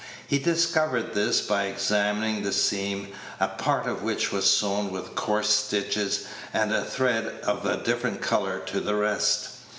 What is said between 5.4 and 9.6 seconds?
stitches, and a thread of a different color to the rest.